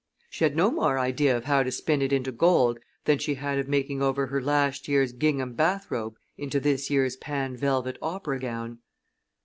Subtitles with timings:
[0.31, 3.59] She had no more idea of how to spin it into gold than she had
[3.59, 8.39] of making over her last year's gingham bath robe into this year's panne velvet opera
[8.39, 8.79] gown.